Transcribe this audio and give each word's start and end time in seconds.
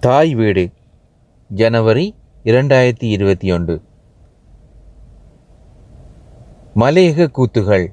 தாய் 0.00 0.34
வீடு 0.34 0.70
ஜனவரி 1.48 2.14
இரண்டாயிரத்தி 2.44 3.04
இருபத்தி 3.04 3.52
ஒன்று. 3.52 3.82
மலையக 6.74 7.26
கூத்துகள் 7.38 7.86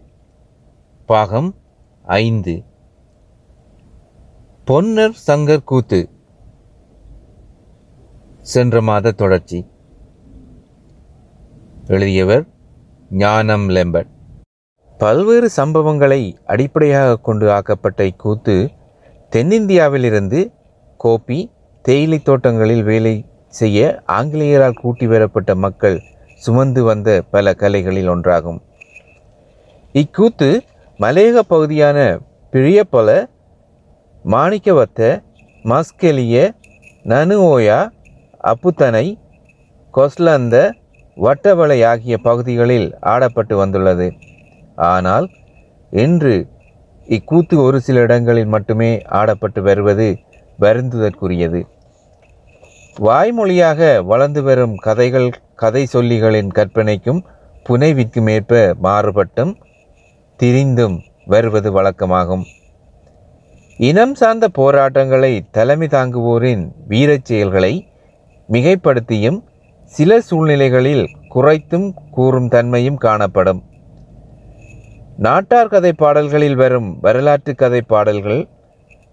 பாகம் 1.05 1.55
ஐந்து. 2.03 2.63
பொன்னர் 4.67 5.15
சங்கர் 5.27 5.63
கூத்து 5.63 6.09
சென்ற 8.41 8.81
மாத 8.81 9.11
தொடர்ச்சி. 9.11 9.65
எழுதியவர் 11.87 12.47
ஞானம் 13.09 13.69
லெம்பட் 13.69 14.07
பல்வேறு 14.97 15.49
சம்பவங்களை 15.55 16.35
அடிப்படையாக 16.45 17.17
கொண்டு 17.17 17.51
ஆக்கப்பட்ட 17.51 18.03
இக்கூத்து 18.03 18.73
தென்னிந்தியாவிலிருந்து 19.31 20.51
கோபி 20.97 21.55
தேயிலை 21.87 22.17
தோட்டங்களில் 22.19 22.83
வேலை 22.83 23.13
செய்ய 23.59 23.79
ஆங்கிலேயரால் 24.15 24.79
கூட்டி 24.79 25.05
வரப்பட்ட 25.07 25.51
மக்கள் 25.65 25.97
சுமந்து 26.43 26.81
வந்த 26.83 27.09
பல 27.33 27.53
கலைகளில் 27.53 28.09
ஒன்றாகும். 28.13 28.57
இக்கூத்து 29.95 30.49
மலையக 30.99 31.43
பகுதியான 31.53 31.97
பிரியப்பல 32.53 33.09
மாணிக்கவத்த 34.25 35.01
மஸ்கெலிய 35.65 36.35
நனுஓயா 37.05 37.79
அப்புத்தனை 38.51 39.05
கொஸ்லந்த 39.93 40.55
வட்டவளை 41.17 41.79
ஆகிய 41.91 42.17
பகுதிகளில் 42.27 42.89
ஆடப்பட்டு 43.13 43.55
வந்துள்ளது. 43.55 44.09
ஆனால் 44.75 45.27
இன்று 45.93 46.35
இக்கூத்து 47.07 47.55
ஒரு 47.67 47.79
சில 47.87 47.99
இடங்களில் 48.07 48.53
மட்டுமே 48.57 48.91
ஆடப்பட்டு 49.19 49.59
வருவது 49.61 50.09
வருந்துதற்குரியது. 50.59 51.59
வாய்மொழியாக 53.05 54.03
வளர்ந்து 54.03 54.43
வரும் 54.43 54.75
கதைகள் 54.75 55.29
கதை 55.55 55.87
சொல்லிகளின் 55.93 56.47
கற்பனைக்கும் 56.47 57.25
புனைவிக்கும் 57.69 58.29
ஏற்ப 58.29 58.75
மாறுபட்டும் 58.83 59.53
திரிந்தும் 60.39 61.03
வருவது 61.25 61.69
வழக்கமாகும். 61.81 62.43
இனம் 63.77 64.15
சார்ந்த 64.15 64.47
போராட்டங்களை 64.47 65.45
தலைமை 65.51 65.87
தாங்குவோரின் 65.87 66.63
வீரச் 66.87 67.25
செயல்களை 67.25 67.73
மிகைப்படுத்தியும் 68.49 69.39
சில 69.85 70.21
சூழ்நிலைகளில் 70.21 71.05
குறைத்தும் 71.35 71.93
கூறும் 72.11 72.47
தன்மையும் 72.47 72.97
காணப்படும். 72.97 73.63
நாட்டார் 75.17 75.67
கதை 75.67 75.93
பாடல்களில் 75.93 76.55
வரும் 76.55 76.99
வரலாற்று 77.01 77.55
கதை 77.55 77.81
பாடல்கள் 77.81 78.47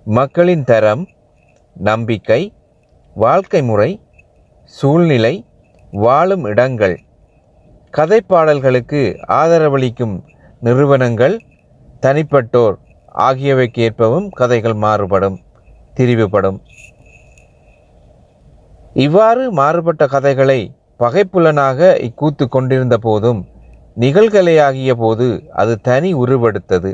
மக்களின் 0.05 0.65
தரம் 0.65 1.09
நம்பிக்கை 1.75 2.53
வாழ்க்கை 3.23 3.63
முறை 3.63 3.91
சூழ்நிலை 4.65 5.35
வாழும் 5.93 6.45
இடங்கள் 6.45 6.95
கதைப்பாடல்களுக்கு 7.95 9.01
ஆதரவளிக்கும் 9.29 10.15
நிறுவனங்கள் 10.61 11.37
தனிப்பட்டோர் 12.01 12.77
ஆகியவைக்கு 13.27 13.81
ஏற்பவும் 13.87 14.27
கதைகள் 14.31 14.75
மாறுபடும் 14.75 15.37
திரிவுபடும். 15.95 16.59
இவ்வாறு 18.95 19.53
மாறுபட்ட 19.53 20.07
கதைகளை 20.07 20.61
பகைப்புலனாக 20.99 21.93
இக்கூத்து 22.09 22.49
கொண்டிருந்த 22.49 22.97
போதும் 22.97 23.41
நிகழ்கலையாகிய 23.97 24.93
போது 24.95 25.29
அது 25.53 25.81
தனி 25.81 26.15
உருவெடுத்தது. 26.15 26.93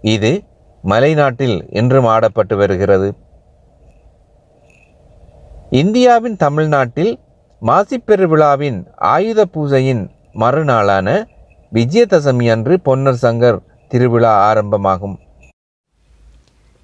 இது 0.00 0.42
மலைநாட்டில் 0.84 1.58
இன்றும் 1.70 2.06
ஆடப்பட்டு 2.06 2.54
வருகிறது. 2.56 3.10
இந்தியாவின் 5.78 6.36
தமிழ்நாட்டில் 6.36 7.18
மாசிப்பெருவிழாவின் 7.62 8.78
ஆயுத 8.96 9.46
பூஜையின் 9.54 10.08
மறுநாளான 10.34 11.24
விஜயதசமி 11.72 12.50
அன்று 12.50 12.80
பொன்னர் 12.84 13.20
சங்கர் 13.22 13.58
திருவிழா 13.88 14.32
ஆரம்பமாகும். 14.48 15.14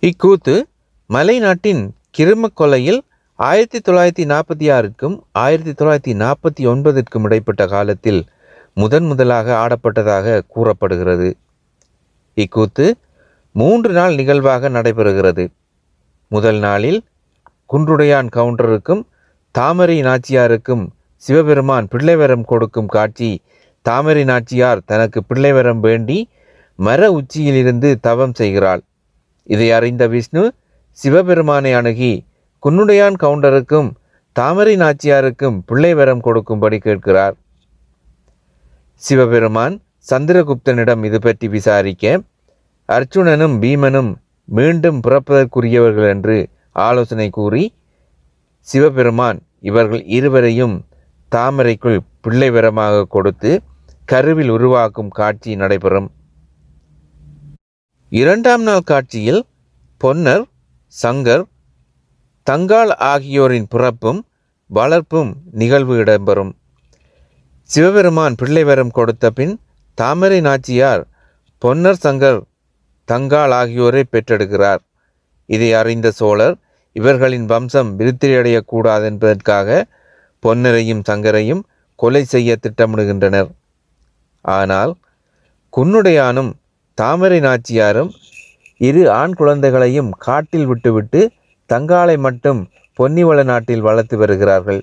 இக்கூத்து 0.03 0.63
மலைநாட்டின் 1.09 1.91
கிருமக்கொலையில் 2.19 3.01
ஆயிரத்தி 3.35 3.79
தொள்ளாயிரத்தி 3.79 4.25
நாற்பத்தி 4.33 4.73
ஆறுக்கும் 4.73 5.25
ஆயிரத்தி 5.33 5.85
தொள்ளாயிரத்தி 5.85 6.17
நாற்பத்தி 6.17 6.63
ஒன்பதிற்கும் 6.63 7.23
இடைப்பட்ட 7.23 7.67
காலத்தில் 7.67 8.27
முதன் 8.75 9.05
முதலாக 9.05 9.67
ஆடப்பட்டதாக 9.67 10.41
கூறப்படுகிறது. 10.47 11.37
இக்கூத்து 12.37 12.93
மூன்று 13.53 13.93
நாள் 13.93 14.15
நிகழ்வாக 14.15 14.69
நடைபெறுகிறது. 14.69 15.47
முதல் 16.29 16.59
நாளில் 16.59 17.05
குன்றுடையான் 17.71 18.29
கவுண்டருக்கும் 18.37 19.03
தாமரை 19.55 19.97
நாச்சியாருக்கும் 20.03 20.85
சிவபெருமான் 21.23 21.87
பிள்ளைவரம் 21.93 22.45
கொடுக்கும் 22.45 22.87
காட்சி 22.87 23.31
தாமரை 23.87 24.25
நாச்சியார் 24.25 24.81
தனக்கு 24.85 25.21
பிள்ளைவரம் 25.29 25.81
வேண்டி 25.81 26.19
மர 26.79 27.01
உச்சியிலிருந்து 27.19 27.91
தவம் 28.01 28.35
செய்கிறாள். 28.35 28.83
இதை 29.47 29.69
அறிந்த 29.71 30.05
விஷ்ணு 30.07 30.43
சிவபெருமானை 30.99 31.73
அணுகி 31.75 32.13
குன்னுடையான் 32.63 33.17
கவுண்டருக்கும் 33.23 33.89
தாமரை 34.37 34.75
நாச்சியாருக்கும் 34.77 35.57
பிள்ளைவரம் 35.69 36.25
கொடுக்கும்படி 36.27 36.79
கேட்கிறார். 36.79 37.37
சிவபெருமான் 39.03 39.75
சந்திரகுப்தனிடம் 40.07 41.03
இது 41.05 41.19
பற்றி 41.19 41.47
விசாரிக்க 41.49 42.05
அர்ச்சுனனும் 42.89 43.57
பீமனும் 43.63 44.11
மீண்டும் 44.49 44.99
பிறப்பதற்குரியவர்கள் 45.07 46.11
என்று 46.15 46.37
ஆலோசனை 46.85 47.29
கூறி 47.31 47.65
சிவபெருமான் 48.67 49.39
இவர்கள் 49.69 50.03
இருவரையும் 50.17 50.77
தாமரைக்குள் 51.33 51.99
பிள்ளைவரமாக 52.25 53.07
கொடுத்து 53.15 53.51
கருவில் 54.11 54.51
உருவாக்கும் 54.57 55.13
காட்சி 55.19 55.53
நடைபெறும். 55.57 56.09
இரண்டாம் 58.13 58.63
நாள் 58.63 58.89
காட்சியில் 58.91 59.43
பொன்னர் 60.01 60.45
சங்கர் 60.95 61.45
தங்கால் 62.47 62.93
ஆகியோரின் 63.13 63.69
பிறப்பும் 63.73 64.21
வளர்ப்பும் 64.71 65.31
நிகழ்வு 65.61 65.95
இடம்பெறும். 66.03 66.53
சிவபெருமான் 67.71 68.37
பிள்ளைவரம் 68.41 68.93
கொடுத்த 68.99 69.31
பின் 69.31 69.55
தாமரை 69.99 70.41
நாச்சியார் 70.41 71.03
பொன்னர் 71.63 72.03
சங்கர் 72.05 72.41
தங்கால் 73.09 73.55
ஆகியோரை 73.61 74.03
பெற்றெடுக்கிறார். 74.13 74.83
இதை 75.49 75.69
அறிந்த 75.81 76.09
சோழர் 76.21 76.57
இவர்களின் 76.97 77.47
வம்சம் 77.53 77.91
விருத்தியடையக்கூடாது 77.99 79.05
என்பதற்காக 79.11 79.69
பொன்னரையும் 80.43 81.03
சங்கரையும் 81.11 81.63
கொலை 81.99 82.23
செய்ய 82.25 82.57
திட்டமிடுகின்றனர். 82.65 83.51
ஆனால் 84.45 84.93
குன்னுடையானும் 85.73 86.51
தாமரை 86.99 87.39
நாச்சியாரும் 87.47 88.11
இரு 88.81 89.03
ஆண் 89.21 89.35
குழந்தைகளையும் 89.41 90.11
காட்டில் 90.27 90.67
விட்டுவிட்டு 90.67 91.21
தங்காளை 91.71 92.17
மட்டும் 92.27 92.61
பொன்னிவள 92.99 93.39
நாட்டில் 93.51 93.87
வளர்த்து 93.87 94.17
வருகிறார்கள். 94.17 94.81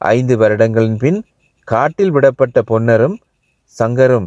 ஐந்து 0.00 0.34
வருடங்களின் 0.42 0.98
பின் 1.02 1.20
காட்டில் 1.68 2.12
விடப்பட்ட 2.16 2.58
பொன்னரும் 2.70 3.16
சங்கரும் 3.74 4.26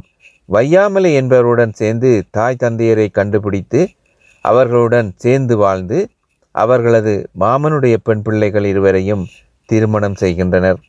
வையாமலை 0.50 1.12
என்பவருடன் 1.20 1.74
சேர்ந்து 1.80 2.10
தாய் 2.36 2.62
தந்தையரை 2.64 3.08
கண்டுபிடித்து 3.18 3.82
அவர்களுடன் 4.46 5.10
சேர்ந்து 5.24 5.56
வாழ்ந்து 5.64 6.00
அவர்களது 6.56 7.14
மாமனுடைய 7.40 7.96
பெண் 8.04 8.22
பிள்ளைகள் 8.22 8.66
இருவரையும் 8.66 9.26
திருமணம் 9.66 10.16
செய்கின்றனர். 10.16 10.80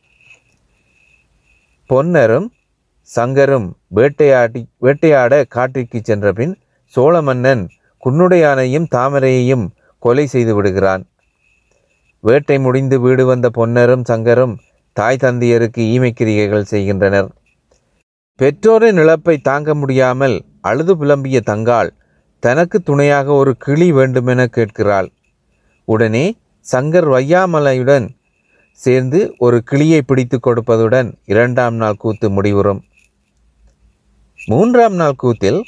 பொன்னரும் 1.89 2.47
சங்கரும் 3.09 3.67
வேட்டையாடி 3.87 4.61
வேட்டையாட 4.77 5.43
காட்டிற்கு 5.55 5.99
சென்ற 6.03 6.33
பின் 6.33 6.53
சோழ 6.93 7.21
மன்னன் 7.21 7.63
குன்னுடையானையும் 8.03 8.87
தாமரையையும் 8.95 9.65
கொலை 9.99 10.25
செய்து 10.27 10.55
விடுகிறான். 10.55 11.03
வேட்டை 12.19 12.59
முடிந்து 12.59 12.99
வீடு 12.99 13.23
வந்த 13.25 13.47
பொன்னரும் 13.57 14.03
சங்கரும் 14.11 14.55
தாய் 14.93 15.21
தந்தையருக்கு 15.21 15.81
ஈமைக்கிரிகைகள் 15.93 16.69
செய்கின்றனர். 16.73 17.29
பெற்றோரின் 18.39 18.97
இழப்பை 18.97 19.37
தாங்க 19.37 19.73
முடியாமல் 19.75 20.35
அழுது 20.61 20.93
புலம்பிய 20.95 21.39
தங்காள் 21.49 21.89
தனக்கு 22.39 22.77
துணையாக 22.81 23.27
ஒரு 23.33 23.51
கிளி 23.57 23.91
வேண்டுமென 23.91 24.47
கேட்கிறாள். 24.47 25.09
உடனே 25.93 26.25
சங்கர் 26.65 27.07
வையாமலையுடன் 27.13 28.07
சேர்ந்து 28.79 29.19
ஒரு 29.45 29.57
கிளியை 29.69 29.99
பிடித்து 30.01 30.37
கொடுப்பதுடன் 30.39 31.09
இரண்டாம் 31.25 31.75
நாள் 31.81 32.01
கூத்து 32.03 32.27
முடிவுறும். 32.29 32.81
மூன்றாம் 34.45 34.95
நாள் 35.01 35.19
கூத்தில் 35.23 35.59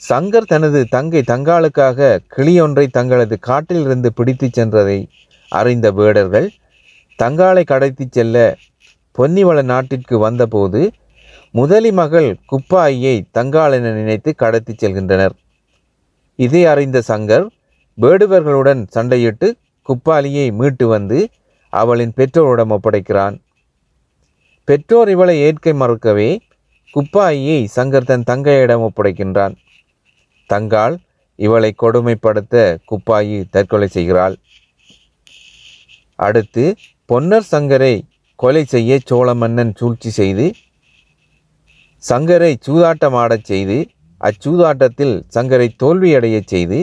சங்கர் 0.00 0.50
தனது 0.52 0.80
தங்கை 0.94 1.20
தங்காளுக்காக 1.32 2.08
கிளியொன்றை 2.36 2.84
தங்களது 2.96 3.36
காட்டிலிருந்து 3.48 4.10
பிடித்துச் 4.12 4.56
சென்றதை 4.58 4.98
அறிந்த 5.52 5.86
வேடர்கள் 5.98 6.48
தங்காளை 7.18 7.62
கடத்திச் 7.64 8.14
செல்ல 8.16 8.36
பொன்னிவள 9.18 9.58
நாட்டிற்கு 9.72 10.16
வந்தபோது 10.18 10.80
முதலி 11.58 11.90
மகள் 11.98 12.28
குப்பாயியை 12.52 13.16
தங்காள் 13.38 13.74
என 13.78 13.92
நினைத்து 13.98 14.30
கடத்திச் 14.42 14.80
செல்கின்றனர். 14.82 15.34
இதை 16.38 16.62
அறிந்த 16.72 17.02
சங்கர் 17.08 17.46
வேடுவர்களுடன் 18.02 18.82
சண்டையிட்டு 18.94 19.48
குப்பாலியை 19.88 20.46
மீட்டு 20.60 20.86
வந்து 20.86 21.18
அவளின் 21.72 22.14
பெற்றோரிடம் 22.18 22.72
ஒப்படைக்கிறான். 22.76 23.36
பெற்றோர் 24.68 25.10
இவளை 25.14 25.36
ஏற்க 25.46 25.72
மறுக்கவே 25.72 26.30
குப்பாயியை 26.94 27.60
சங்கர் 27.76 28.08
தன் 28.10 28.26
தங்கையிடம் 28.30 28.84
ஒப்படைக்கின்றான். 28.88 29.54
தங்காள் 30.50 30.96
இவளை 31.38 31.70
கொடுமைப்படுத்த 31.82 32.56
குப்பாயி 32.90 33.38
தற்கொலை 33.50 33.88
செய்கிறாள். 33.88 34.36
அடுத்து 36.26 36.64
பொன்னர் 37.12 37.48
சங்கரை 37.52 37.94
கொலை 38.42 38.62
செய்ய 38.64 38.98
சோழ 39.04 39.28
மன்னன் 39.34 39.72
சூழ்ச்சி 39.76 40.10
செய்து 40.10 40.46
சங்கரை 42.02 42.52
சூதாட்டமாடச் 42.66 43.48
செய்து 43.50 43.76
அச்சூதாட்டத்தில் 44.20 45.14
சங்கரை 45.34 45.68
தோல்வியடையச் 45.82 46.50
செய்து 46.52 46.78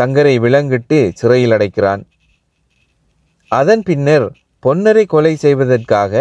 சங்கரை 0.00 0.34
விலங்கிட்டு 0.44 0.98
சிறையில் 1.20 1.54
அடைக்கிறான். 1.56 2.02
அதன் 3.52 3.82
பின்னர் 3.88 4.26
பொன்னரை 4.64 5.04
கொலை 5.06 5.34
செய்வதற்காக 5.44 6.12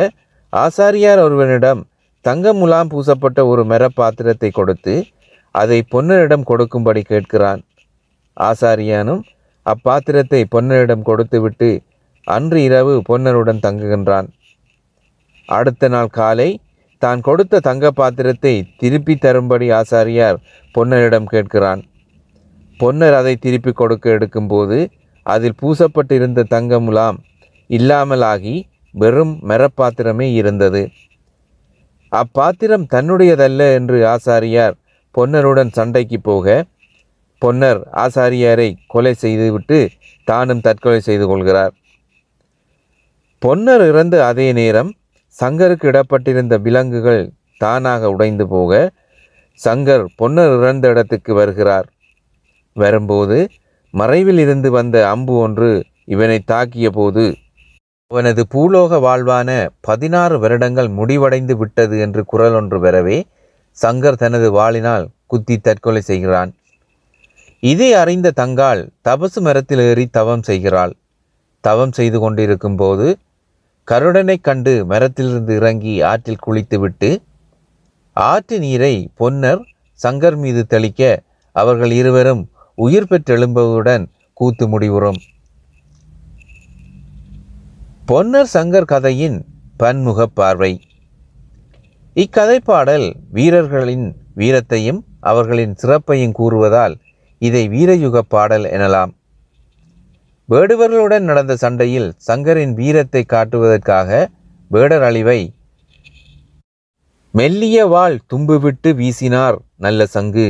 ஆசாரியார் 0.54 1.22
ஒருவனிடம் 1.26 1.82
தங்க 2.26 2.54
முலாம் 2.60 2.90
பூசப்பட்ட 2.92 3.40
ஒரு 3.52 3.62
மெரப்பாத்திரத்தை 3.72 3.98
பாத்திரத்தை 4.00 4.50
கொடுத்து 4.58 4.94
அதை 5.56 5.78
பொன்னரிடம் 5.94 6.48
கொடுக்கும்படி 6.50 7.02
கேட்கிறான். 7.12 7.62
ஆசாரியானும் 8.38 9.22
அப்பாத்திரத்தை 9.66 10.42
பொன்னரிடம் 10.56 11.06
கொடுத்துவிட்டு 11.10 11.70
அன்று 12.28 12.60
இரவு 12.68 12.94
பொன்னருடன் 13.10 13.64
தங்குகின்றான். 13.66 14.28
அடுத்த 15.50 15.88
நாள் 15.88 16.12
காலை 16.20 16.50
தான் 17.02 17.22
கொடுத்த 17.28 17.62
தங்க 17.70 17.92
பாத்திரத்தை 18.00 18.54
திருப்பி 18.82 19.16
தரும்படி 19.26 19.68
ஆசாரியார் 19.80 20.38
பொன்னரிடம் 20.76 21.30
கேட்கிறான். 21.34 21.82
பொன்னர் 22.80 23.16
அதை 23.20 23.34
திருப்பி 23.36 23.72
கொடுக்க 23.74 24.06
எடுக்கும்போது 24.18 24.78
அதில் 25.26 25.60
பூசப்பட்டிருந்த 25.62 26.46
தங்கமுலாம் 26.54 27.18
இல்லாமலாகி 27.70 28.56
வெறும் 28.94 29.34
மெரப்பாத்திரமே 29.50 30.28
இருந்தது. 30.40 30.82
அப்பாத்திரம் 32.12 32.86
தன்னுடையதல்ல 32.94 33.62
என்று 33.80 33.98
ஆசாரியார் 34.14 34.76
பொன்னருடன் 35.16 35.72
சண்டைக்கு 35.78 36.18
போக 36.30 36.48
பொன்னர் 37.42 37.82
ஆசாரியாரை 38.04 38.70
கொலை 38.94 39.14
செய்துவிட்டு 39.24 39.78
தானும் 40.28 40.64
தற்கொலை 40.68 41.02
செய்து 41.10 41.26
கொள்கிறார். 41.28 41.74
பொன்னர் 43.42 43.84
இறந்த 43.92 44.16
அதே 44.30 44.48
நேரம் 44.60 44.90
சங்கருக்கு 45.36 45.88
இடப்பட்டிருந்த 45.92 46.56
விலங்குகள் 46.66 47.24
தானாக 47.62 48.10
உடைந்து 48.16 48.46
போக 48.56 48.72
சங்கர் 49.60 50.04
பொன்னர் 50.20 50.54
இறந்த 50.58 50.86
இடத்துக்கு 50.94 51.32
வருகிறார். 51.40 51.88
வரும்போது 52.82 53.38
மறைவில் 53.94 54.42
இருந்து 54.44 54.70
வந்த 54.72 54.98
அம்பு 55.14 55.36
ஒன்று 55.38 55.70
இவனை 56.14 56.40
தாக்கிய 56.52 56.90
போது 56.90 57.26
அவனது 58.12 58.42
பூலோக 58.54 59.00
வாழ்வான 59.06 59.50
பதினாறு 59.88 60.36
வருடங்கள் 60.40 60.90
முடிவடைந்து 60.90 61.56
விட்டது 61.58 61.96
என்று 62.06 62.22
குரல் 62.32 62.56
ஒன்று 62.60 62.78
வரவே 62.80 63.18
சங்கர் 63.78 64.22
தனது 64.24 64.48
வாளினால் 64.52 65.06
குத்தி 65.26 65.56
தற்கொலை 65.58 66.02
செய்கிறான். 66.02 66.52
இதை 67.64 67.90
அறிந்த 68.02 68.34
தங்காள் 68.42 68.82
தபசு 69.08 69.40
மரத்தில் 69.46 69.84
ஏறி 69.88 70.06
தவம் 70.18 70.44
செய்கிறாள். 70.50 70.94
தவம் 71.64 71.94
செய்து 71.98 72.18
கொண்டிருக்கும் 72.20 72.78
போது 72.82 73.08
கருடனைக் 73.88 74.46
கண்டு 74.48 74.74
மரத்திலிருந்து 74.86 75.54
இறங்கி 75.56 75.94
ஆற்றில் 76.12 76.44
குளித்துவிட்டு 76.46 77.10
ஆற்று 78.16 78.58
நீரை 78.60 78.94
பொன்னர் 79.20 79.62
சங்கர் 80.00 80.38
மீது 80.44 80.62
தெளிக்க 80.66 81.02
அவர்கள் 81.56 81.94
இருவரும் 82.00 82.44
உயிர் 82.86 83.10
பெற்றெழும்பவுடன் 83.10 84.04
கூத்து 84.40 84.66
முடிவுறும். 84.68 85.20
பொன்னர் 88.10 88.50
சங்கர் 88.54 88.90
கதையின் 88.92 89.38
பன்முக 89.78 90.28
பார்வை. 90.40 90.72
இக்கதை 92.14 92.58
பாடல் 92.70 93.08
வீரர்களின் 93.38 94.08
வீரத்தையும் 94.40 95.02
அவர்களின் 95.32 95.74
சிறப்பையும் 95.82 96.38
கூறுவதால் 96.40 96.96
இதை 97.48 97.64
வீரயுக 97.76 98.24
பாடல் 98.36 98.66
எனலாம். 98.78 99.12
வேடுவர்களுடன் 100.50 101.26
நடந்த 101.30 101.56
சண்டையில் 101.64 102.10
சங்கரின் 102.28 102.74
வீரத்தை 102.80 103.24
காட்டுவதற்காக 103.34 104.10
வேடர் 104.72 105.06
அழிவை 105.10 105.42
மெல்லிய 107.34 107.80
வாள் 107.94 108.18
தும்புவிட்டு 108.32 108.90
வீசினார் 109.02 109.58
நல்ல 109.86 110.06
சங்கு. 110.16 110.50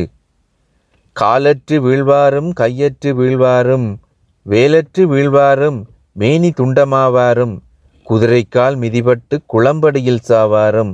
காலற்று 1.16 1.78
வீழ்வாரும் 1.82 2.50
கையற்று 2.60 3.12
வீழ்வாரும் 3.20 3.88
வேலற்று 4.46 5.04
வீழ்வாரும் 5.14 5.80
மேனி 6.12 6.50
துண்டமாவாரும் 6.50 7.56
குதிரைக்கால் 8.08 8.76
மிதிபட்டு 8.76 9.36
குளம்படியில் 9.54 10.26
சாவாரும் 10.28 10.94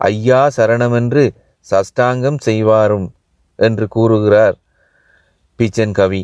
ஐயா 0.00 0.50
சரணமென்று 0.56 1.24
சஷ்டாங்கம் 1.66 2.38
செய்வாரும் 2.38 3.06
என்று 3.58 3.88
கூறுகிறார் 3.88 4.56
பிச்சன் 5.58 5.92
கவி. 5.92 6.22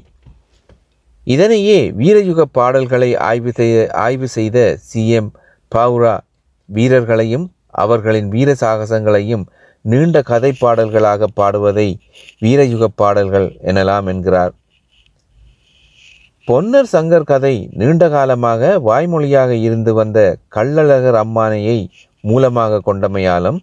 இதனையே 1.26 1.90
வீரயுக 1.90 2.42
பாடல்களை 2.52 3.16
ஆய்வு 3.16 3.52
செய்ய 3.52 3.88
ஆய்வு 3.92 4.28
செய்த 4.28 4.76
சி. 4.80 5.08
எம். 5.08 5.30
பாவுரா 5.74 6.14
வீரர்களையும் 6.68 7.46
அவர்களின் 7.70 8.28
வீர 8.28 8.54
சாகசங்களையும் 8.60 9.44
நீண்ட 9.84 10.22
கதை 10.22 10.50
பாடல்களாக 10.60 11.28
பாடுவதை 11.40 11.88
வீரயுக 12.42 12.84
பாடல்கள் 13.00 13.48
எனலாம் 13.70 14.08
என்கிறார். 14.12 14.52
பொன்னர் 16.48 16.90
சங்கர் 16.92 17.28
கதை 17.30 17.54
நீண்ட 17.80 18.04
காலமாக 18.08 18.70
வாய்மொழியாக 18.88 19.50
இருந்து 19.66 19.92
வந்த 19.94 20.18
கள்ளழகர் 20.56 21.18
அம்மானையை 21.24 21.78
மூலமாக 22.24 22.80
கொண்டமையாலும் 22.86 23.58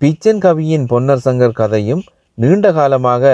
பிச்சன் 0.00 0.38
கவியின் 0.38 0.86
பொன்னர் 0.92 1.24
சங்கர் 1.24 1.58
கதையும் 1.60 2.02
நீண்ட 2.34 2.72
காலமாக 2.72 3.24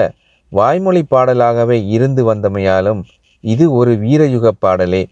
வாய்மொழி 0.52 1.02
பாடலாகவே 1.11 1.79
இருந்து 1.88 2.35
வந்தமையாலும் 2.35 3.00
இது 3.40 3.64
ஒரு 3.73 3.93
வீரயுக 3.94 4.50
பாடலே. 4.64 5.02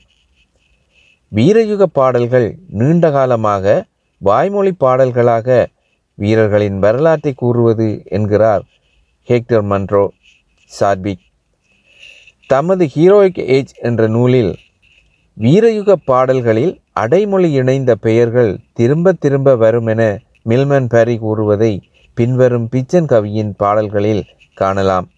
வீரயுக 1.32 1.82
பாடல்கள் 1.98 2.48
நீண்ட 2.80 3.10
காலமாக 3.10 3.84
வாய்மொழி 4.18 4.72
பாடல்களாக 4.84 5.66
வீரர்களின் 6.16 6.78
வரலாற்றை 6.78 7.32
கூறுவது 7.32 8.02
என்கிறார் 8.04 8.62
ஹேக்டர் 9.28 9.64
மன்ரோ 9.70 10.08
சாட்விக் 10.64 11.24
தமது 12.46 12.88
ஹீரோயிக் 12.94 13.40
ஏஜ் 13.40 13.72
என்ற 13.78 14.06
நூலில் 14.06 14.56
வீரயுக 15.40 15.92
பாடல்களில் 16.04 16.80
அடைமொழி 16.92 17.52
இணைந்த 17.52 17.94
பெயர்கள் 17.94 18.58
திரும்ப 18.72 19.12
திரும்ப 19.12 19.56
வரும் 19.56 19.86
என 19.86 20.20
மில்மன் 20.44 20.88
பேரி 20.88 21.18
கூறுவதை 21.18 21.72
பின்வரும் 22.14 22.68
பிச்சன் 22.68 23.06
கவியின் 23.06 23.56
பாடல்களில் 23.56 24.24
காணலாம். 24.54 25.10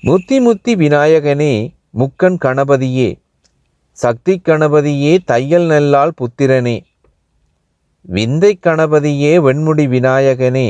முத்தி 0.00 0.40
முத்தி 0.40 0.74
விநாயகனே 0.74 1.52
முக்கன் 1.98 2.38
கணபதியே 2.44 3.08
சக்தி 3.92 4.40
கணபதியே 4.44 5.18
தையல் 5.24 5.66
நல்லால் 5.66 6.12
புத்திரனே 6.14 6.76
விந்தை 8.02 8.58
கணபதியே 8.62 9.32
வெண்முடி 9.38 9.84
விநாயகனே 9.86 10.68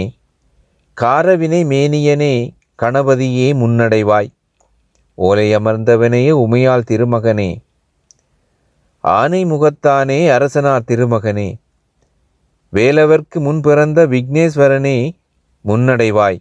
காரவினை 1.01 1.61
மேனியனே 1.65 2.51
கணபதியே 2.83 3.49
முன்னடைவாய். 3.55 4.31
ஓலை 5.15 5.57
அமர்ந்தவனே 5.57 6.31
உமையால் 6.31 6.87
திருமகனே 6.91 7.51
ஆனை 9.01 9.45
முகத்தானே 9.45 10.19
அரசனார் 10.29 10.89
திருமகனே 10.89 11.55
வேலவர்க்கு 12.73 13.39
முன் 13.39 13.61
பிறந்த 13.61 14.07
விக்னேஸ்வரனே 14.07 14.99
முன்னடைவாய். 15.65 16.41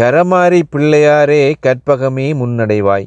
கரமாரி 0.00 0.62
பிள்ளையாரே 0.72 1.54
கற்பகமே 1.62 2.28
முன்னடைவாய். 2.34 3.06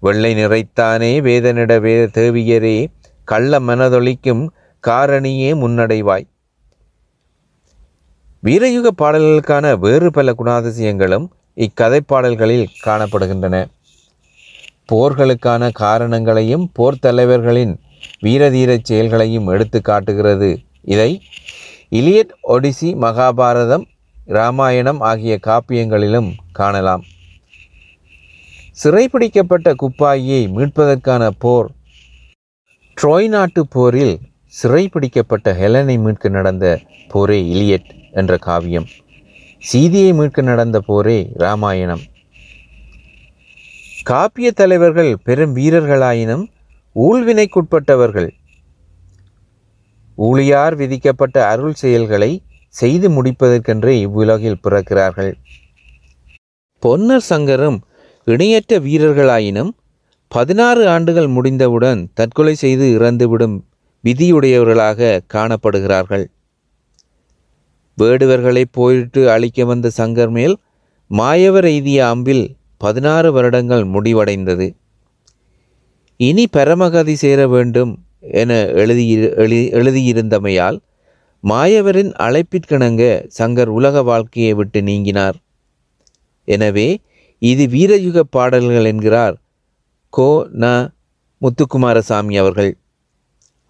வெள்ளை 0.00 0.32
நிறைத்தானே 0.34 1.20
வேதனிட 1.22 1.78
வே 1.78 2.04
தேவியரே 2.04 2.76
கள்ள 3.24 3.60
மனதொழிக்கும் 3.60 4.48
காரணியே 4.86 5.50
முன்னடைவாய். 5.54 6.26
வீரயுக 8.42 8.86
பாடல்களுக்கான 9.02 9.78
வேறு 9.78 10.10
பல 10.10 10.34
குணாதிசயங்களும் 10.38 11.26
இக்கதை 11.54 12.00
பாடல்களில் 12.00 12.68
காணப்படுகின்றன. 12.84 13.66
போர்களுக்கான 14.92 15.72
காரணங்களையும் 15.72 16.70
போர் 16.72 16.98
தலைவர்களின் 16.98 17.80
வீரதீரச் 18.22 18.84
செயல்களையும் 18.84 19.46
எடுத்து 19.46 19.80
காட்டுகிறது. 19.80 20.60
இதை 20.82 21.22
இலியட் 21.90 22.30
ஒடிசி 22.48 22.94
மகாபாரதம் 23.04 23.84
இராமாயணம் 24.26 25.00
ஆகிய 25.00 25.38
காப்பியங்களிலும் 25.46 26.30
காணலாம். 26.52 27.04
சிறைபிடிக்கப்பட்ட 28.84 29.74
குப்பாயியை 29.82 30.42
மீட்பதற்கான 30.56 31.30
போர் 31.38 31.70
ட்ரோய் 33.02 33.28
நாட்டு 33.28 33.66
போரில் 33.66 34.20
சிறைப்பிடிக்கப்பட்ட 34.54 35.48
ஹெலனை 35.52 35.98
மீட்க 35.98 36.28
நடந்த 36.28 36.80
போரே 37.08 37.38
இலியட் 37.42 37.88
என்ற 38.10 38.36
காவியம். 38.36 38.86
சீதியை 39.58 40.12
மீட்க 40.12 40.42
நடந்த 40.42 40.80
போரே 40.80 41.30
இராமாயணம். 41.34 42.02
காப்பிய 44.10 44.50
தலைவர்கள் 44.50 45.16
பெரும் 45.24 45.56
வீரர்களாயினும் 45.56 46.44
ஊழ்வினைக்குட்பட்டவர்கள். 46.96 48.30
ஊழியார் 50.14 50.74
விதிக்கப்பட்ட 50.74 51.46
அருள் 51.46 51.72
செயல்களை 51.72 52.42
செய்து 52.68 53.08
முடிப்பதற்கென்றே 53.10 54.00
இவ்வுலகில் 54.00 54.60
பிறக்கிறார்கள். 54.62 55.32
பொன்னர் 56.82 57.26
சங்கரும் 57.30 57.78
இணையற்ற 58.24 58.78
வீரர்களாயினும் 58.78 59.70
பதினாறு 60.28 60.88
ஆண்டுகள் 60.88 61.26
முடிந்தவுடன் 61.26 62.10
தற்கொலை 62.14 62.54
செய்து 62.54 62.86
இறந்துவிடும் 62.98 63.56
விதியுடையவர்களாக 64.04 65.08
காணப்படுகிறார்கள். 65.34 66.26
வேடுவர்களை 67.98 68.64
போயிட்டு 68.78 69.20
அழிக்க 69.34 69.64
வந்த 69.70 69.90
சங்கர் 69.98 70.32
மேல் 70.36 70.54
மாயவர் 71.10 71.66
எய்திய 71.74 72.00
அம்பில் 72.14 72.44
பதினாறு 72.82 73.28
வருடங்கள் 73.36 73.84
முடிவடைந்தது. 73.94 74.66
இனி 76.20 76.44
பரமகதி 76.56 77.14
சேர 77.22 77.40
வேண்டும் 77.54 77.92
என 78.42 78.52
எழுதி 78.82 79.04
எழு 79.44 79.58
எழுதியிருந்தமையால் 79.78 80.78
மாயவரின் 81.44 82.12
அழைப்பிற்கிணங்க 82.26 83.02
சங்கர் 83.38 83.70
உலக 83.78 84.02
வாழ்க்கையை 84.02 84.52
விட்டு 84.60 84.80
நீங்கினார். 84.82 85.36
எனவே 86.48 86.88
இது 87.42 87.64
வீரயுக 87.74 88.20
பாடல்கள் 88.36 88.88
என்கிறார் 88.92 89.36
கோ 90.12 90.28
ந 90.62 90.66
முத்துக்குமாரசாமி 91.42 92.36
அவர்கள். 92.42 92.72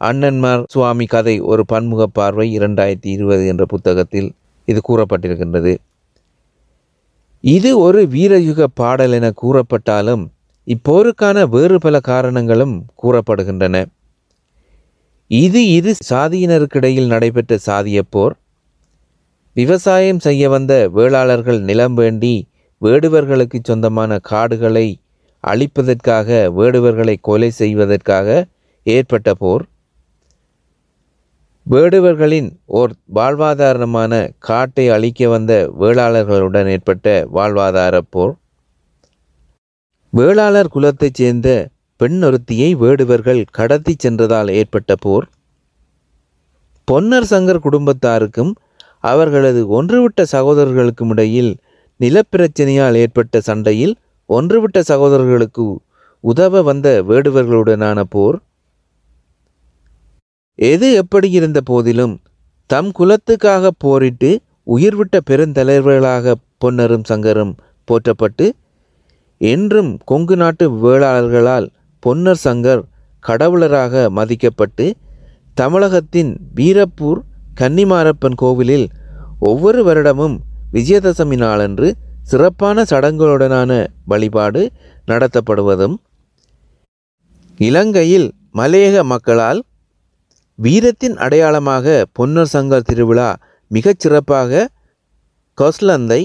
அண்ணன்மார் 0.00 0.64
சுவாமி 0.72 1.06
கதை 1.06 1.34
ஒரு 1.50 1.62
பன்முக 1.66 2.02
பார்வை 2.18 2.46
இரண்டாயிரத்தி 2.58 3.10
இருபது 3.16 3.46
என்ற 3.46 3.64
புத்தகத்தில் 3.64 4.28
இது 4.68 4.80
கூறப்பட்டிருக்கின்றது. 4.88 5.72
இது 7.44 7.70
ஒரு 7.78 8.00
வீரயுக 8.06 8.66
பாடல் 8.80 9.14
என 9.18 9.28
கூறப்பட்டாலும் 9.42 10.24
இப்போருக்கான 10.66 11.42
வேறு 11.54 11.78
பல 11.78 11.96
காரணங்களும் 12.00 12.74
கூறப்படுகின்றன. 13.02 13.76
இது 15.30 15.60
இரு 15.76 15.92
சாதியினருக்கிடையில் 16.10 17.10
நடைபெற்ற 17.14 17.58
சாதிய 17.66 18.00
போர். 18.10 18.34
விவசாயம் 19.56 20.20
செய்ய 20.26 20.48
வந்த 20.48 20.72
வேளாளர்கள் 20.96 21.60
நிலம் 21.60 21.94
வேண்டி 21.94 22.34
வேடுவர்களுக்கு 22.82 23.58
சொந்தமான 23.62 24.18
காடுகளை 24.30 24.86
அழிப்பதற்காக 25.44 26.28
வேடுவர்களை 26.58 27.16
கொலை 27.20 27.50
செய்வதற்காக 27.60 28.46
ஏற்பட்ட 28.86 29.34
போர். 29.34 29.64
வேடுவர்களின் 31.70 32.50
ஓர் 32.66 32.92
வாழ்வாதாரமான 33.14 34.30
காட்டை 34.38 34.88
அழிக்க 34.88 35.28
வந்த 35.28 35.72
வேளாளர்களுடன் 35.80 36.68
ஏற்பட்ட 36.68 37.28
வாழ்வாதார 37.34 38.00
போர். 38.10 38.34
வேளாளர் 40.10 40.68
குலத்தைச் 40.68 41.14
சேர்ந்த 41.14 41.68
பெண் 41.96 42.24
ஒருத்தியை 42.24 42.70
வேடுவர்கள் 42.76 43.44
கடத்தி 43.50 43.94
சென்றதால் 43.98 44.48
ஏற்பட்ட 44.48 44.94
போர். 45.00 45.28
பொன்னர் 46.92 47.28
சங்கர் 47.30 47.60
குடும்பத்தாருக்கும் 47.66 48.52
அவர்களது 49.00 49.82
ஒன்றுவிட்ட 49.82 50.24
சகோதரர்களுக்கும் 50.32 51.08
இடையில் 51.08 51.56
நிலப்பிரச்சனையால் 52.00 52.94
ஏற்பட்ட 52.94 53.40
சண்டையில் 53.40 53.96
ஒன்றுவிட்ட 54.28 54.80
சகோதரர்களுக்கு 54.80 55.78
உதவ 56.20 56.62
வந்த 56.62 57.02
வேடுவர்களுடனான 57.08 58.02
போர். 58.08 58.38
எது 60.58 60.92
எப்படி 60.92 61.30
இருந்த 61.30 61.60
போதிலும் 61.64 62.14
தம் 62.66 62.90
குலத்துக்காக 62.98 63.68
போரிட்டு 63.78 64.30
உயிர்விட்ட 64.66 65.16
பெருந்தலைவர்களாக 65.30 66.34
பொன்னரும் 66.64 67.04
சங்கரும் 67.08 67.52
போற்றப்பட்டு 67.84 68.46
என்றும் 69.38 69.98
கொங்கு 70.04 70.36
நாட்டு 70.36 70.64
வேளாளர்களால் 70.82 71.68
பொன்னர் 72.06 72.42
சங்கர் 72.44 72.82
கடவுளராக 73.24 74.10
மதிக்கப்பட்டு 74.10 74.86
தமிழகத்தின் 75.54 76.32
வீரப்பூர் 76.54 77.20
கன்னிமாரப்பன் 77.60 78.36
கோவிலில் 78.36 78.86
ஒவ்வொரு 79.40 79.80
வருடமும் 79.84 80.36
விஜயதசமி 80.72 81.36
நாளன்று 81.36 81.88
சிறப்பான 82.22 82.82
சடங்குகளுடனான 82.82 83.86
வழிபாடு 84.04 84.62
நடத்தப்படுவதும். 85.06 85.96
இலங்கையில் 87.58 88.28
மலையக 88.54 89.02
மக்களால் 89.04 89.60
வீரத்தின் 90.58 91.16
அடையாளமாக 91.16 91.86
பொன்னர் 92.18 92.50
சங்கர் 92.52 92.86
திருவிழா 92.88 93.28
மிகச் 93.70 94.00
சிறப்பாக 94.00 94.68
கொஸ்லந்தை 95.58 96.22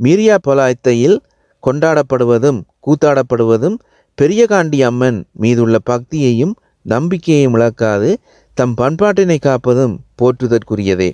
மீரியா 0.00 0.36
பொலாயத்தையில் 0.46 1.18
கொண்டாடப்படுவதும் 1.62 2.60
கூத்தாடப்படுவதும் 2.86 3.76
பெரியகாண்டி 4.18 4.78
அம்மன் 4.82 5.18
மீதுள்ள 5.32 5.76
பக்தியையும் 5.90 6.54
நம்பிக்கையையும் 6.86 7.54
இழக்காது 7.54 8.10
தம் 8.56 8.74
பண்பாட்டினை 8.80 9.38
காப்பதும் 9.38 9.94
போற்றுதற்குரியதே. 10.22 11.10